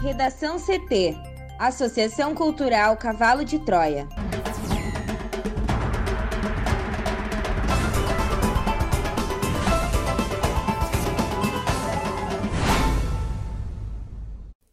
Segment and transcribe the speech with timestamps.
[0.00, 1.16] Redação CT
[1.58, 4.06] Associação Cultural Cavalo de Troia.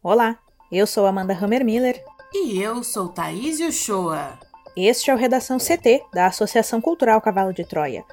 [0.00, 0.38] Olá,
[0.70, 2.00] eu sou Amanda Hammermiller.
[2.32, 4.38] E eu sou Thaís Uchoa.
[4.76, 8.04] Este é o Redação CT, da Associação Cultural Cavalo de Troia.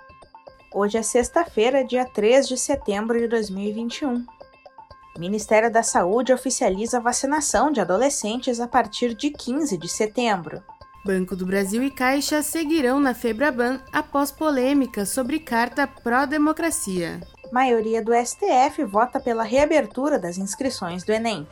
[0.73, 4.25] Hoje é sexta-feira, dia 3 de setembro de 2021.
[5.15, 10.63] O Ministério da Saúde oficializa a vacinação de adolescentes a partir de 15 de setembro.
[11.05, 17.21] Banco do Brasil e Caixa seguirão na Febraban após polêmica sobre carta pró-democracia.
[17.51, 21.45] Maioria do STF vota pela reabertura das inscrições do Enem.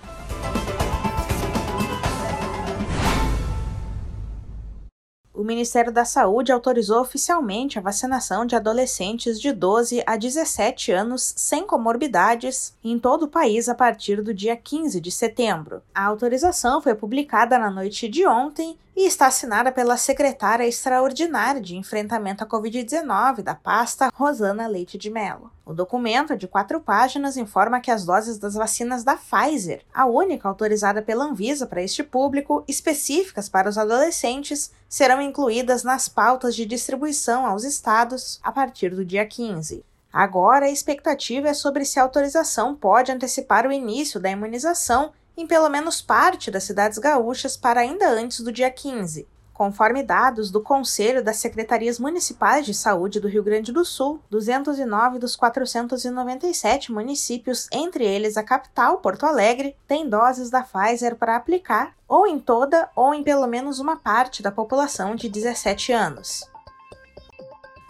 [5.34, 11.34] O Ministério da Saúde autorizou oficialmente a vacinação de adolescentes de 12 a 17 anos
[11.38, 15.82] sem comorbidades em todo o país a partir do dia 15 de setembro.
[15.96, 21.76] A autorização foi publicada na noite de ontem e está assinada pela secretária extraordinária de
[21.76, 25.52] enfrentamento à Covid-19 da pasta, Rosana Leite de Mello.
[25.66, 30.48] O documento, de quatro páginas, informa que as doses das vacinas da Pfizer, a única
[30.48, 36.66] autorizada pela Anvisa para este público, específicas para os adolescentes, serão incluídas nas pautas de
[36.66, 39.86] distribuição aos estados a partir do dia 15.
[40.12, 45.48] Agora, a expectativa é sobre se a autorização pode antecipar o início da imunização em
[45.48, 49.28] pelo menos parte das cidades gaúchas para ainda antes do dia 15.
[49.54, 55.20] Conforme dados do Conselho das Secretarias Municipais de Saúde do Rio Grande do Sul, 209
[55.20, 61.96] dos 497 municípios, entre eles a capital, Porto Alegre, têm doses da Pfizer para aplicar,
[62.08, 66.50] ou em toda ou em pelo menos uma parte da população de 17 anos.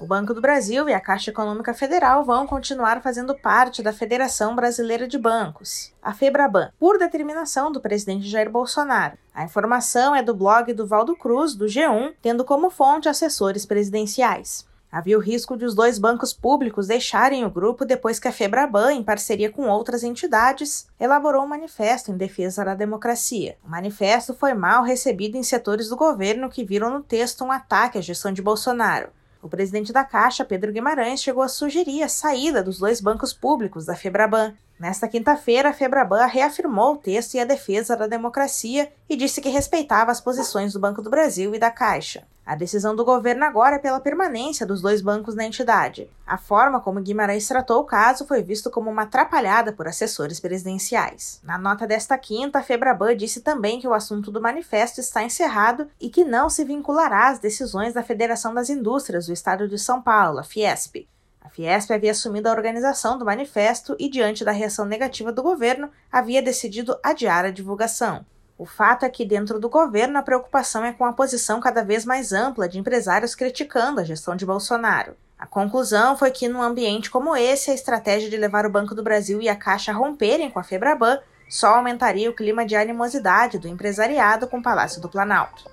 [0.01, 4.55] O Banco do Brasil e a Caixa Econômica Federal vão continuar fazendo parte da Federação
[4.55, 9.15] Brasileira de Bancos, a FEBRABAN, por determinação do presidente Jair Bolsonaro.
[9.31, 14.65] A informação é do blog do Valdo Cruz, do G1, tendo como fonte assessores presidenciais.
[14.91, 18.93] Havia o risco de os dois bancos públicos deixarem o grupo depois que a Febraban,
[18.93, 23.55] em parceria com outras entidades, elaborou um manifesto em defesa da democracia.
[23.63, 27.99] O manifesto foi mal recebido em setores do governo que viram no texto um ataque
[27.99, 29.11] à gestão de Bolsonaro.
[29.41, 33.85] O presidente da Caixa, Pedro Guimarães, chegou a sugerir a saída dos dois bancos públicos
[33.85, 34.53] da Febraban.
[34.79, 39.49] Nesta quinta-feira, a Febraban reafirmou o texto e a defesa da democracia e disse que
[39.49, 42.23] respeitava as posições do Banco do Brasil e da Caixa.
[42.43, 46.09] A decisão do governo agora é pela permanência dos dois bancos na entidade.
[46.25, 51.39] A forma como Guimarães tratou o caso foi visto como uma atrapalhada por assessores presidenciais.
[51.43, 55.87] Na nota desta quinta, a Febraban disse também que o assunto do manifesto está encerrado
[55.99, 60.01] e que não se vinculará às decisões da Federação das Indústrias do Estado de São
[60.01, 61.07] Paulo, a Fiesp.
[61.41, 65.89] A Fiesp havia assumido a organização do manifesto e, diante da reação negativa do governo,
[66.11, 68.25] havia decidido adiar a divulgação.
[68.61, 72.05] O fato é que, dentro do governo, a preocupação é com a posição cada vez
[72.05, 75.15] mais ampla de empresários criticando a gestão de Bolsonaro.
[75.35, 79.01] A conclusão foi que, num ambiente como esse, a estratégia de levar o Banco do
[79.01, 81.17] Brasil e a Caixa a romperem com a Febraban
[81.49, 85.65] só aumentaria o clima de animosidade do empresariado com o Palácio do Planalto.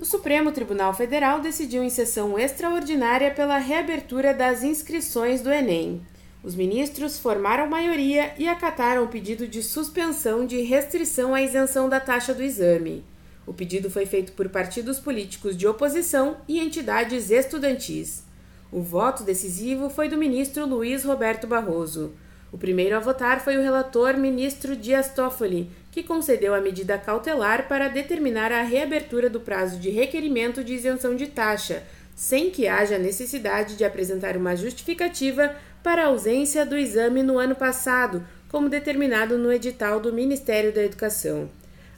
[0.00, 6.04] O Supremo Tribunal Federal decidiu em sessão extraordinária pela reabertura das inscrições do Enem.
[6.42, 12.00] Os ministros formaram maioria e acataram o pedido de suspensão de restrição à isenção da
[12.00, 13.04] taxa do exame.
[13.46, 18.24] O pedido foi feito por partidos políticos de oposição e entidades estudantis.
[18.72, 22.12] O voto decisivo foi do ministro Luiz Roberto Barroso.
[22.50, 27.68] O primeiro a votar foi o relator ministro Dias Toffoli, que concedeu a medida cautelar
[27.68, 32.98] para determinar a reabertura do prazo de requerimento de isenção de taxa, sem que haja
[32.98, 39.38] necessidade de apresentar uma justificativa para a ausência do exame no ano passado, como determinado
[39.38, 41.48] no edital do Ministério da Educação.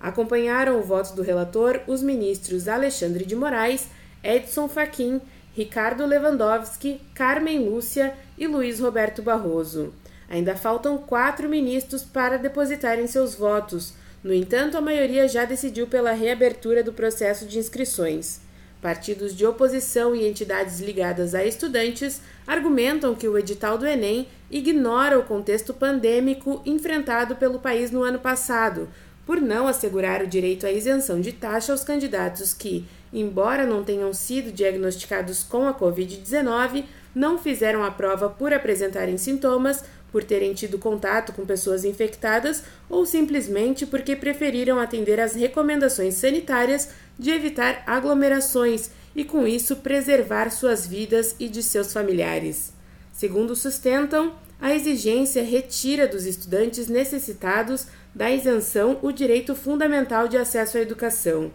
[0.00, 3.88] Acompanharam o voto do relator os ministros Alexandre de Moraes,
[4.22, 5.20] Edson Fachin,
[5.52, 9.94] Ricardo Lewandowski, Carmen Lúcia e Luiz Roberto Barroso.
[10.28, 13.94] Ainda faltam quatro ministros para depositarem seus votos.
[14.22, 18.43] No entanto, a maioria já decidiu pela reabertura do processo de inscrições.
[18.84, 25.18] Partidos de oposição e entidades ligadas a estudantes argumentam que o edital do Enem ignora
[25.18, 28.86] o contexto pandêmico enfrentado pelo país no ano passado,
[29.24, 34.12] por não assegurar o direito à isenção de taxa aos candidatos que, embora não tenham
[34.12, 36.84] sido diagnosticados com a Covid-19,
[37.14, 39.82] não fizeram a prova por apresentarem sintomas,
[40.14, 46.90] por terem tido contato com pessoas infectadas ou simplesmente porque preferiram atender às recomendações sanitárias
[47.18, 52.72] de evitar aglomerações e, com isso, preservar suas vidas e de seus familiares.
[53.12, 60.78] Segundo sustentam, a exigência retira dos estudantes necessitados da isenção o direito fundamental de acesso
[60.78, 61.50] à educação.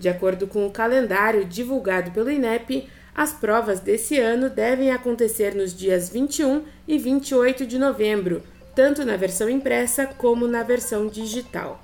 [0.00, 5.74] De acordo com o calendário divulgado pelo INEP, as provas desse ano devem acontecer nos
[5.74, 8.42] dias 21 e 28 de novembro,
[8.74, 11.80] tanto na versão impressa como na versão digital.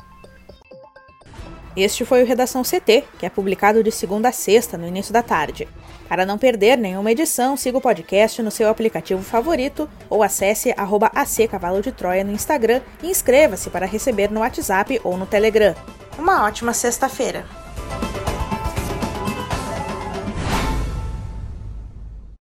[1.77, 5.23] Este foi o Redação CT, que é publicado de segunda a sexta, no início da
[5.23, 5.69] tarde.
[6.09, 11.11] Para não perder nenhuma edição, siga o podcast no seu aplicativo favorito ou acesse arroba
[11.15, 15.75] AC Cavalo de Troia no Instagram e inscreva-se para receber no WhatsApp ou no Telegram.
[16.19, 17.66] Uma ótima sexta-feira!